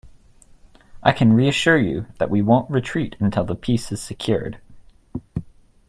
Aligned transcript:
I 1.03 1.11
can 1.11 1.33
reassure 1.33 1.77
you, 1.77 2.07
that 2.17 2.31
we 2.31 2.41
won't 2.41 2.67
retreat 2.71 3.15
until 3.19 3.43
the 3.45 3.53
peace 3.53 3.91
is 3.91 4.01
secured. 4.01 4.57